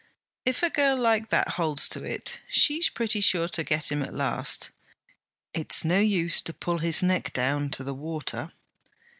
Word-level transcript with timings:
'If 0.45 0.63
a 0.63 0.71
girl 0.71 0.97
like 0.97 1.29
that 1.29 1.49
holds 1.49 1.87
to 1.89 2.03
it, 2.03 2.39
she's 2.49 2.89
pretty 2.89 3.21
sure 3.21 3.47
to 3.49 3.63
get 3.63 3.91
him 3.91 4.01
at 4.01 4.15
last. 4.15 4.71
It 5.53 5.71
's 5.71 5.85
no 5.85 5.99
use 5.99 6.41
to 6.41 6.53
pull 6.53 6.79
his 6.79 7.03
neck 7.03 7.31
down 7.33 7.69
to 7.69 7.83
the 7.83 7.93
water.' 7.93 8.51